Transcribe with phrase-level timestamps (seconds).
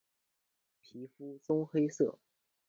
[0.81, 2.17] 皮肤棕黑色。